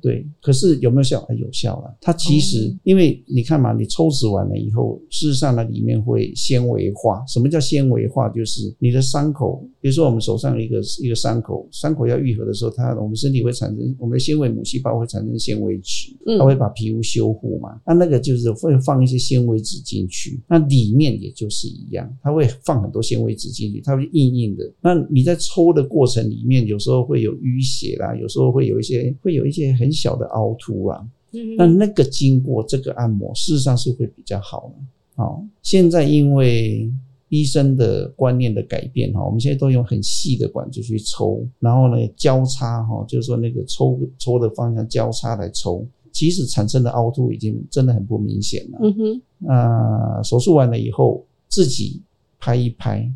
[0.02, 0.26] 对。
[0.42, 1.26] 可是有没有效？
[1.38, 1.92] 有效啊。
[2.02, 7.24] 它其实，因为你看嘛，你抽脂完了以后，事实上呢，里面会纤维化。
[7.28, 8.30] 什么叫纤维化？
[8.30, 17.82] 就是你的伤口，比如说我们手上一个一个伤口，伤口要愈合的时候，它我们身体会产生我们的纤维母细胞会产生纤维质，它会把皮肤修复嘛。
[17.86, 24.72] 那那个就是会放一些纤维质进去，那里面也就是一样，它会放很多纤维质进去，它会硬硬的。
[24.82, 30.60] 那你在抽的过程里面，有时候会有淤血啦，有时候会有一些会有一些很小的凹凸。
[30.60, 31.10] 突啊，
[31.58, 34.84] 那那个经过这个按摩，事实上是会比较好的。
[35.16, 36.92] 好，现在因为
[37.30, 48.80] 医生的观念的改变哈，我们现在都用很细的管子去抽，然后呢交叉哈，就是说那个抽抽的方向交叉来抽，即使产生的凹凸已经真的很不明显了。
[48.82, 52.02] 嗯哼，那手术完了以后自己
[52.40, 53.08] 拍一拍，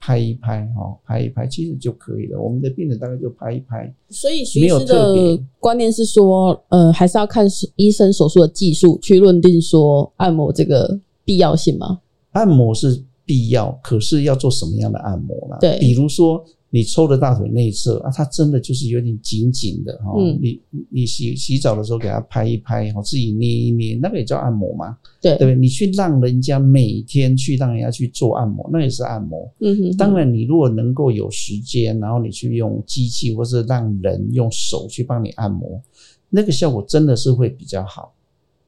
[0.00, 2.40] 拍一拍哈，拍一拍其实就可以了。
[2.40, 3.92] 我们的病人大概就拍一拍。
[4.08, 7.46] 所以徐医师的观念是说，呃，还是要看
[7.76, 12.00] 医生手术的技术去论定说按摩这个必要性吗？
[12.32, 15.56] 按摩是必要，可是要做什么样的按摩呢？
[15.60, 16.44] 对，比如说。
[16.72, 20.12] 你抽的大腿内侧啊，它真的就是有点紧紧的哈。
[20.16, 24.96] 嗯、你你洗洗澡的时候给它拍一拍，哈，自己捏一捏，那个也叫按摩嘛。
[25.20, 25.56] 对，对不对？
[25.56, 29.52] 你去让人家每天去让人家去做按摩，那也是按摩。
[29.58, 29.96] 嗯哼，哼。
[29.96, 35.82] 当然，你如果能够有时间，然后你去用机器，或是让人用手去帮你按摩，
[36.28, 38.14] 那个效果真的是会比较好。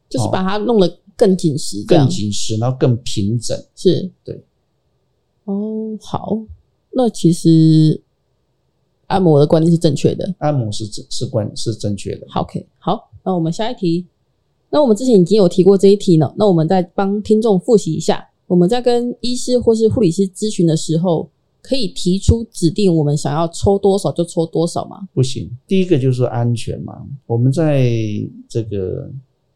[0.09, 3.57] 就是把它弄得更紧实，更紧实，然后更平整。
[3.77, 4.43] 是，对。
[5.45, 6.39] 哦，好。
[6.95, 8.01] 那其实
[9.07, 12.27] 按摩的观念是正确的，按摩是正是观是正确的。
[12.35, 14.07] OK，好，那我们下一题。
[14.71, 18.29] 那我们之前已经有提过这一题了，那我们再帮听众复习一下。
[18.47, 21.31] 我们在跟医师或是护理师咨询的时候，
[21.63, 25.09] 可以提出指定我们想要抽多少就抽多少吗？
[25.15, 27.07] 不行，第一个就是安全嘛。
[27.27, 27.91] 我们在
[28.49, 29.11] 这个。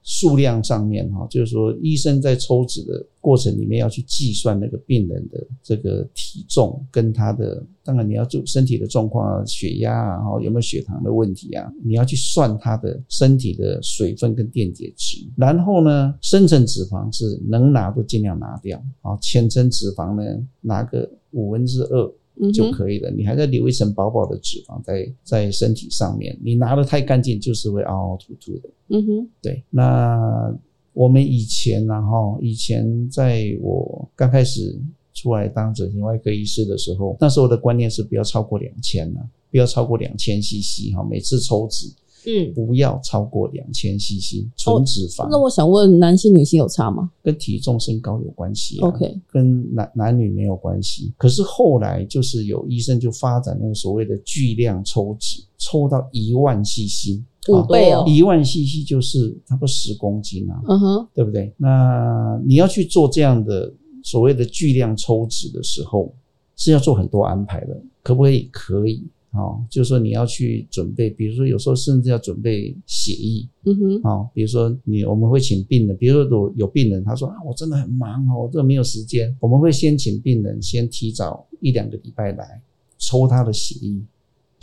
[0.07, 15.27] 数量上面哈，就是说医生在抽脂的过程里面要去计算那个病人的这个体重跟他的，当然你要注身体的状况啊，血压啊，哈有没有血糖的问题啊，你要去算他的身体的水分跟电解质。
[15.37, 20.23] 然后呢，深层脂肪是能拿都尽量拿掉啊，浅层脂肪呢
[20.61, 22.15] 拿个五分之二。
[22.53, 23.11] 就可以了。
[23.11, 28.71] 你还在留一层薄薄的脂肪在在身体上面，你拿的太干净，就是会凹凹凸凸的。
[28.89, 29.63] 嗯哼，对。
[29.71, 30.57] 那
[30.93, 34.79] 我们以前然后以前在我刚开始
[35.13, 39.21] 出来当整形外科医师的时候，那时候的观念是不要超过两千呢，
[39.51, 41.89] 不要超过两千 CC 哈，每次抽脂。
[42.27, 45.25] 嗯，不要超过两千 CC 纯脂肪。
[45.25, 45.29] 哦。
[45.31, 47.11] 那我想问，男性女性有差吗？
[47.23, 48.89] 跟体重身高有关系啊。
[48.89, 51.13] OK，跟男男女没有关系。
[51.17, 60.61] 可是后来就是有医生就发展那个所谓的巨量抽脂，抽到一万 CC，五倍哦，一万 CC 就是差不多十公斤啊。
[60.69, 61.53] 嗯哼，对不对？
[61.57, 66.13] 那你要去做这样的所谓的巨量抽脂的时候，
[66.57, 68.49] 是要做很多安排的，可不可以？
[68.51, 69.05] 可以。
[69.37, 82.61] 哦，就是说你要去准备，比如说有时候甚至要准备协议，嗯哼，哦，比如说你我们会请病人，比如说有有病人他说啊，我真的很忙哦，这个没有时间，我们会先请病人先提早一两个礼拜来
[82.99, 84.01] 抽他的血液，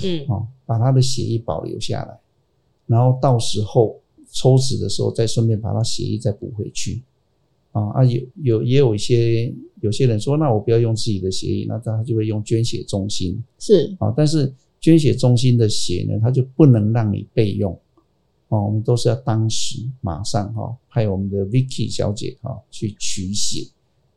[0.04, 2.20] 嗯，哦，把他的血液保留下来，
[2.88, 4.00] 然后到时候
[4.32, 7.04] 抽脂的时候再顺便把他血液再补回去。
[7.74, 13.44] 啊啊有有也有一些有些人说，那我不要用自己的血液，那他就会用捐血中心。
[13.60, 13.94] 是。
[14.00, 17.78] 啊，但是捐血中心的血呢，他就不能让你备用。
[18.48, 23.68] 哦，我们都是要当时马上哈，派我们的 Vicky 小姐哈去取血。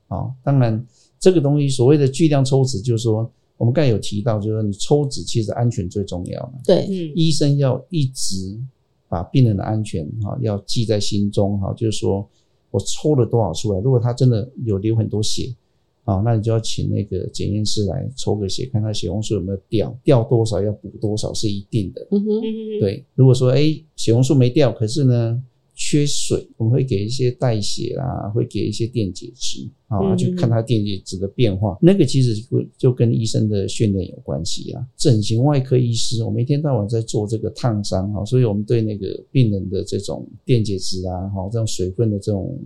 [0.06, 0.30] 啊。
[0.44, 0.86] 当然
[1.18, 8.56] 这个东西所谓的巨量抽脂，就是说我们刚才有提到，就是说你抽脂其实安全最重要嘛，对，嗯，医生要一直
[9.08, 12.28] 把病人的安全哈要记在心中哈，就是说。
[12.70, 13.80] 我抽了多少出来？
[13.80, 15.54] 如果他真的有流很多血，
[16.04, 22.06] 啊，那你就要请那个检验师来抽个血，看他血红素有没有掉，掉多少要补多少是一定的。
[22.10, 22.40] 嗯哼，
[22.80, 23.04] 对。
[23.14, 25.42] 如果说哎、欸、血红素没掉，可是呢
[25.76, 31.78] 缺水，我们会给一些代谢啦，会给一些电解质，啊，就看它电解质的变化。
[31.80, 34.84] 那个其实会就跟医生的训练有关系啊。
[34.96, 42.58] 整形外科医师，我们一天到晚在做这个烫伤哈，所以我们对那个病人的这种电解质啊，哈，这种水分的这种。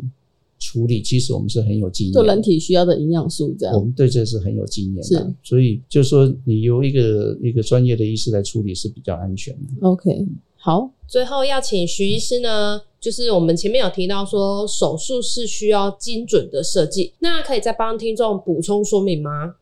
[0.62, 9.88] 处理其实我们是很有经验，做人体需要的营养素这样，我们对这是很有经验的，所以就是说你由一个一个专业的医师来处理是比较安全的。
[9.88, 19.56] OK，好，最后要请徐医师呢，就是我们前面有提到说手术是需要精准的设计，那可以再帮听众补充说明吗？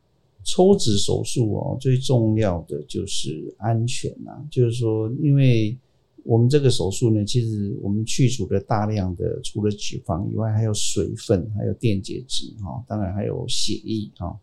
[0.44, 5.76] 抽脂手术哦，最重要的就是安全啊，就是说因为。
[6.24, 14.38] 我们这个手术呢，其实我们去除了大量的除了脂肪以外，还有水分，还有电解质哈，当然还有血液哈，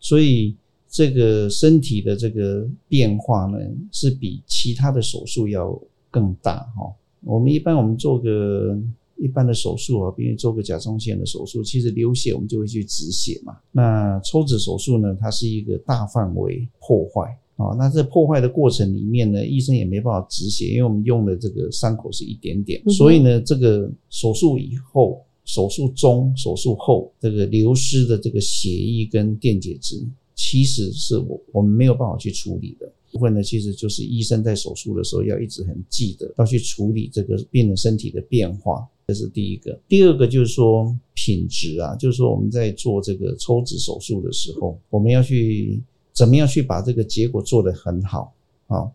[0.00, 0.56] 所以
[0.88, 3.58] 这个身体的这个变化呢，
[3.92, 5.78] 是比其他的手术要
[6.10, 6.90] 更大哈。
[7.22, 8.78] 我们一般我们做个
[9.16, 13.56] 一般的手术啊，比如做个甲状腺的手术，其实流血我们就会去止血嘛。
[13.72, 17.36] 那抽脂手术呢，它是一个大范围破坏。
[17.56, 30.00] 哦，那这破坏的过程里面呢，医生也没办法止血，因为我们用的这个伤口是一点点，嗯、所以呢，这个手术以后、手术中、手术后，这个流失的这个血液跟电解质，
[30.36, 33.42] 其实是我我们没有办法去处理的部分呢。
[33.42, 39.78] 其实就是医生在手术的时候要一直很记得要去处理这个病人身体的变化这是第一个。
[39.88, 45.82] 第二个就是说品质啊，就是说我们在做这个抽脂手术的时候，我们要去
[46.12, 48.32] 怎么样去把这个结果做得很好
[48.66, 48.90] 啊？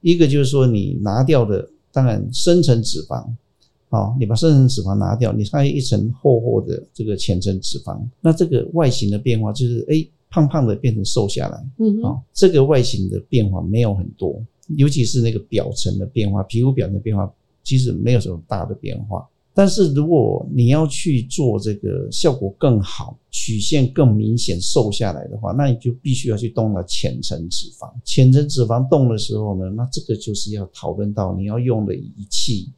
[0.00, 3.26] 一个就是说你拿掉的，当然深层脂肪。
[3.88, 14.42] 啊，你把深层脂肪拿掉，你还有一层厚厚的这个浅层脂肪，那这个外形的变化就是，哎，胖胖的变成瘦下来，嗯，好，这个外形的变化没有很多，
[14.76, 19.26] 尤其是那个表层的变化，皮肤表层的变化其实没有什么大的变化。
[19.54, 27.90] 但是如果你要去做这个效果更好，曲线更明显瘦下来的话，那你就必须要去动到浅层脂肪。
[28.04, 32.70] 浅层脂肪动的时候呢，那这个就是要讨论到你要用的仪器。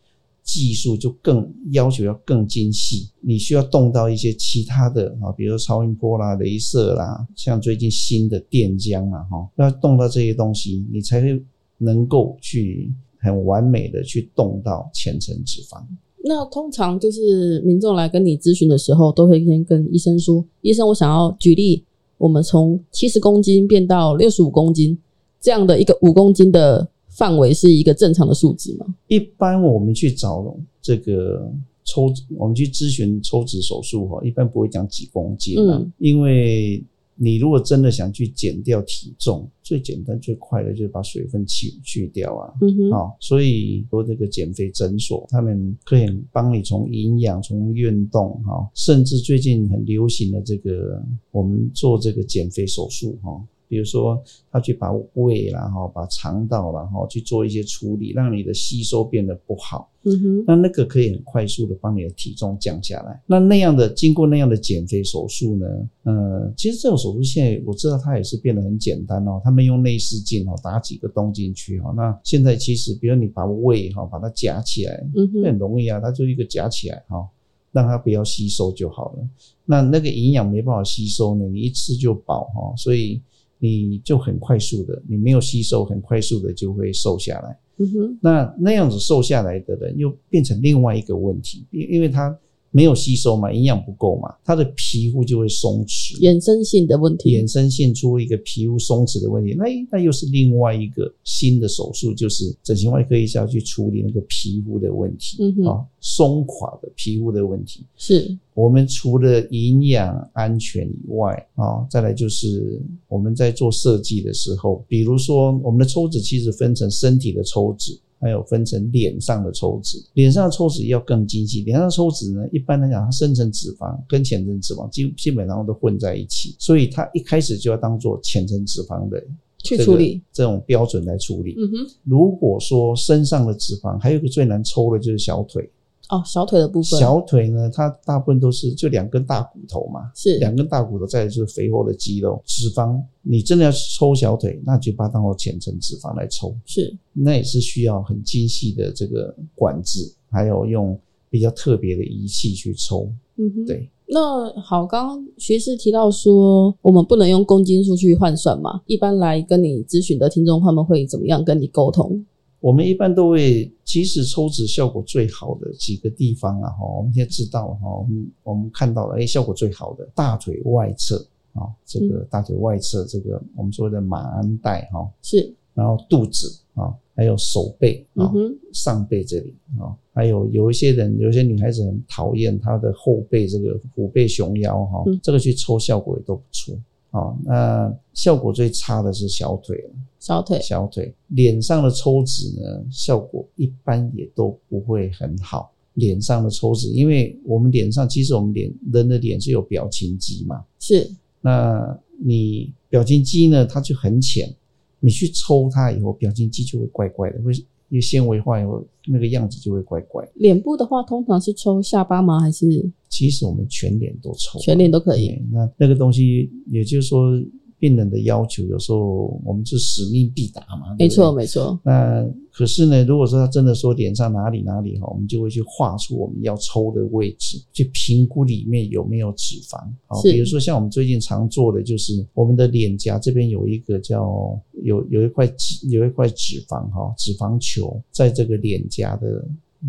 [0.49, 11.45] 技术就更要求要更精细，你需要动到一些其他的啊，比如说超音波啦、镭射啦，像最近新的电浆啊，哈，要动到这些东西，你才会
[11.77, 15.83] 能够去很完美的去动到浅层脂肪。
[16.25, 21.85] 那通常就是民众来跟你咨询的时候，都会先跟医生说：“医生，我想要举例，
[22.17, 24.99] 我们从七十公斤变到六十五公斤
[25.43, 26.89] 这样的一个五公斤的。”
[27.19, 28.87] 范围是一个正常的数值吗？
[29.09, 31.53] 一般我们去找这个
[31.85, 36.81] 抽，我们去咨询抽脂手术哈，一般不会讲几公斤啊，嗯，因为
[37.17, 42.55] 你如果真的想去减掉体重，最简单最快的就是把水分去去掉啊。
[42.61, 53.45] 嗯哼，好，所以说这个减肥诊所，他们可以帮你从营养、从运动哈，甚至最近很流行的这个，我们做这个减肥手术哈。
[53.69, 59.91] 比如说，他去把胃然后把肠道然后去做一些处理，让你的吸收变得不好。
[60.05, 63.21] 嗯哼，那那个可以很快速的帮你的体重降下来。
[63.27, 65.67] 那那样的经过那样的减肥手术呢？
[66.05, 69.41] 呃，其实这种手术现在我知道它也是变得很简单哦。
[69.45, 71.93] 他们用内视镜哦，打几个洞进去哦。
[71.95, 77.29] 那现在其实，比如你把胃哈把它夹起来，嗯哼，很容易啊，它就一个夹起来哈，
[77.73, 79.29] 让它不要吸收就好了。
[79.67, 83.21] 那那个营养没办法吸收呢，你一吃就饱哈，所以。
[83.59, 87.59] 你就很快速的，你没有吸收，很快速的就会瘦下来。
[87.79, 92.37] 嗯哼，那那样子瘦下来的人又变成另外一个问题，因因为他。
[92.71, 107.85] 没有吸收嘛，营养不够嘛，他的皮肤就会松弛，衍生性的问题，衍生性出一个皮肤松弛的问题，那那又是另外一个新的手术，就是整形外科医生要去处理那个皮肤的问题，嗯，啊，松垮的皮肤的问题。
[107.97, 117.99] 是我们除了营养安全以外，啊，再来就是我们在做设计的时候，比如说我们的抽脂其实分成身体的抽脂。
[118.21, 121.63] 还有分成脸上的抽脂，脸上的抽脂要更精细。
[121.63, 129.23] 脸上的抽脂呢，一般来讲，它深层脂肪跟浅层脂肪基基本上都混在一起，所以它一开始就要当做浅层脂肪的
[129.59, 131.55] 去处理这种标准来处理。
[131.59, 135.69] 嗯哼，如果说身上的脂肪，还有一个最难抽的就是小腿。
[136.09, 142.99] 哦，小腿的部分，小腿呢，它大部分都是就两根大骨头嘛，是两根大骨头，再就是肥厚的肌肉、脂肪。
[143.23, 150.99] 你真的要抽小腿，那就把它当做浅层脂肪来抽，是，那也是需要很精细的这个管制，还有用
[151.29, 153.11] 比较特别的仪器去抽。
[153.37, 153.89] 嗯哼，对。
[154.11, 158.81] 那好，刚刚徐师提到说，我们不能用公斤数去换算嘛？
[158.87, 162.25] 一般来跟你咨询的听众，他们会怎么样跟你沟通？
[162.61, 178.33] 我们一般都会，其实抽脂效果最好的几个地方啊，哈，我们现在知道哈，我们我们看到了，哎，效果最好的大腿外侧啊，这个大腿外侧这个我们说的马鞍带哈，是，然后肚子啊，还有手背啊，
[178.73, 186.75] 上背这里啊，还有有一些人，有些女孩子很讨厌她的后背这个虎背熊腰哈，这个去抽效果也都不错。
[187.11, 189.91] 好，那效果最差的是小腿了。
[190.19, 195.73] 小腿，小腿，脸上的抽脂呢，效果一般也都不会很好。
[195.95, 201.11] 脸上的抽脂，因为我们脸上其实我们脸人的脸是有表情肌嘛，是。
[201.41, 204.55] 那你表情肌呢，它就很浅，
[205.01, 207.53] 你去抽它以后，表情肌就会怪怪的，会
[207.89, 210.29] 因为纤维化以后，那个样子就会怪怪。
[210.35, 212.41] 脸部的话，通常是抽下巴吗？
[212.41, 212.67] 还是？
[213.09, 215.41] 其实我们全脸都抽，全脸都可以。
[215.51, 217.33] 那那个东西，也就是说。
[217.79, 221.79] 病人的要求有时候我们是使命必达嘛，没错没错。
[221.85, 229.79] 那可是呢，如果说他真的说脸上哪里哪里哈，我们就会去画出我们要抽的位置，去评估里面有没有脂肪。
[230.07, 239.45] 好，比如说像我们最近常做的就是我们的脸颊这边有一个叫有有一块脂有一块脂肪哈，脂肪球在这个脸颊的。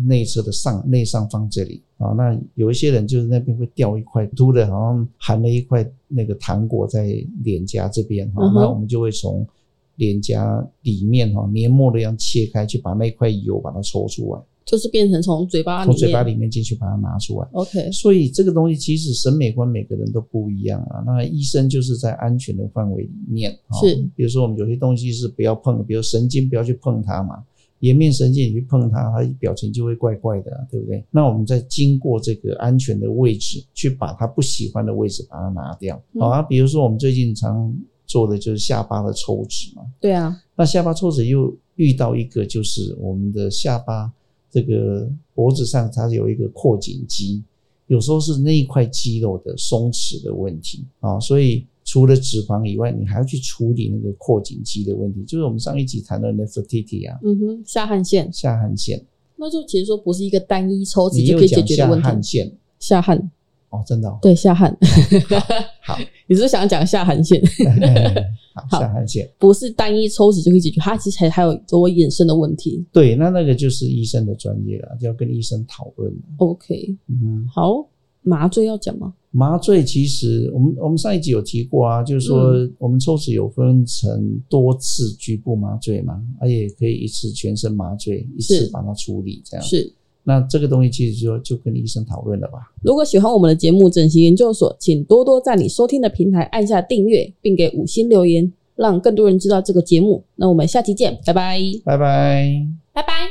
[0.06, 7.06] 内侧的上内上方这里啊，那有一些人就是那边会掉一块凸的，好像含了一块那个糖果在
[7.42, 9.46] 脸颊这边哈，那我们就会从
[9.96, 14.40] 脸颊里面哈黏膜的样切开，去把那块油把它抽出来。
[14.66, 17.48] 就是变成从嘴巴从嘴巴里面进去把它拿出来。
[17.52, 21.02] OK，所以这个东西其实审美观每个人都不一样啊。
[21.04, 23.50] 那医生就是在安全的范围里面，
[23.82, 27.42] 是，比如说我们有些东西是不要碰，比如神经不要去碰它嘛。
[27.80, 31.04] 颜面神经你去碰它，它表情就会怪怪的，对不对？
[31.10, 36.00] 那我们再经过这个安全的位置，去把它不喜欢的位置把它拿掉。
[36.18, 37.74] 好啊，比如说我们最近常
[38.06, 39.82] 做的就是下巴的抽脂嘛。
[40.00, 44.12] 对啊，那下巴抽脂又遇到一个，就是我们的下巴
[44.50, 47.42] 这个脖子上它有一个扩颈肌，
[47.86, 51.66] 有时候是那一块肌肉的松弛的问题啊，所以。
[51.90, 62.04] 除了脂肪以外，你还要去处理那个阔颈肌的问题，就是我们上一集谈的那 Nefertiti 啊，嗯哼，下汗腺，下汗腺，那就其实说不是一个单一抽脂就可以解决的问题。
[62.04, 63.30] 下汗腺，下汗，
[63.70, 64.70] 哦，真的、哦，对，下汗，
[65.82, 67.42] 好， 你是，是想讲下汗腺？
[68.54, 72.86] 好，下汗腺不是单一抽脂就可以解决，它其实还还有多衍生的问题。
[72.92, 76.12] 对，那那个就是医生的专业了，就要跟医生讨论。
[76.36, 77.84] OK，嗯，好，
[78.22, 79.14] 麻醉要讲吗？
[79.32, 89.64] 麻醉其实，我们我们上一集有提过啊，就是说我们抽脂有分成多次局部麻醉嘛，而也可以一次全身麻醉，一次把它处理这样。
[89.64, 89.92] 是，
[90.24, 92.72] 那这个东西其实就就跟医生讨论了吧。
[92.82, 100.24] 如果喜欢我们的节目《整形研究所》，请多多在你收听的平台按下订阅，并给五星留言，让更多人知道这个节目。
[100.34, 103.29] 那我们下期见，拜拜拜拜，拜拜。